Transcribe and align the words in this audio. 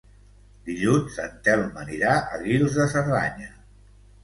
Dilluns 0.69 1.17
en 1.25 1.35
Telm 1.49 1.77
anirà 1.83 2.15
a 2.17 2.41
Guils 2.47 2.81
de 2.81 2.91
Cerdanya. 2.97 3.55